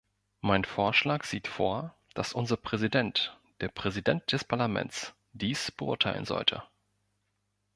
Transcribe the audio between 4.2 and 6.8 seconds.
des Parlaments dies beurteilen sollte.